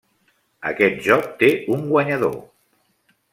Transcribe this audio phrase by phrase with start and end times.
[0.69, 2.35] Aquest joc té un guanyador.